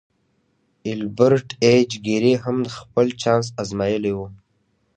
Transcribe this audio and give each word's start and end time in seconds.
ایلبرټ 0.87 1.47
ایچ 1.65 1.91
ګیري 2.05 2.33
هم 2.43 2.57
خپل 2.77 3.07
چانس 3.21 3.45
ازمایلی 3.61 4.13
و 4.15 4.19